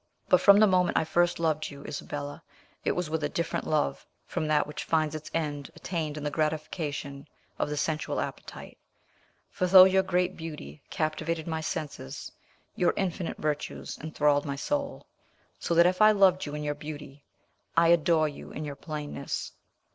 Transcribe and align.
But 0.29 0.41
from 0.41 0.57
the 0.59 0.65
moment 0.65 0.97
I 0.97 1.03
first 1.03 1.37
loved 1.39 1.69
you, 1.69 1.83
Isabella, 1.85 2.41
it 2.83 2.93
was 2.93 3.07
with 3.07 3.23
a 3.23 3.29
different 3.29 3.67
love 3.67 4.07
from 4.25 4.47
that 4.47 4.65
which 4.65 4.83
finds 4.83 5.13
its 5.13 5.29
end 5.31 5.69
attained 5.75 6.17
in 6.17 6.23
the 6.23 6.31
gratification 6.31 7.27
of 7.59 7.69
the 7.69 7.77
sensual 7.77 8.19
appetite: 8.19 8.79
for 9.51 9.67
though 9.67 9.83
your 9.83 10.01
great 10.01 10.35
beauty 10.35 10.81
captivated 10.89 11.45
my 11.45 11.61
senses, 11.61 12.31
your 12.75 12.95
infinite 12.97 13.37
virtues 13.37 13.99
enthralled 13.99 14.43
my 14.43 14.55
soul, 14.55 15.05
so 15.59 15.75
that 15.75 15.85
if 15.85 16.01
I 16.01 16.09
loved 16.13 16.47
you 16.47 16.55
in 16.55 16.63
your 16.63 16.73
beauty, 16.73 17.23
I 17.77 17.89
adore 17.89 18.27
you 18.27 18.49
in 18.49 18.65
your 18.65 18.75
plainness. 18.75 19.51